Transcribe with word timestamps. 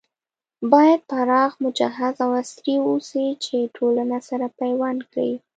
بايد 0.71 1.01
پراخ، 1.09 1.51
مجهز 1.65 2.15
او 2.25 2.29
عصري 2.41 2.75
اوسي 2.87 3.27
چې 3.43 3.55
ټولنه 3.75 4.17
سره 4.29 4.45
پيوند 4.59 4.99
کړي 5.11 5.31